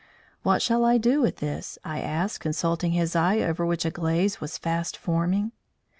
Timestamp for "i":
0.83-0.97, 1.85-2.01